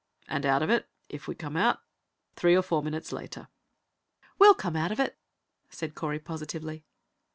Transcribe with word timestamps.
"And 0.27 0.47
out 0.47 0.63
of 0.63 0.71
it 0.71 0.89
if 1.09 1.27
we 1.27 1.35
come 1.35 1.55
out 1.55 1.83
three 2.35 2.55
or 2.55 2.63
four 2.63 2.81
minutes 2.81 3.11
later." 3.11 3.49
"We'll 4.39 4.55
come 4.55 4.75
out 4.75 4.91
of 4.91 4.99
it," 4.99 5.15
said 5.69 5.93
Correy 5.93 6.17
positively. 6.17 6.85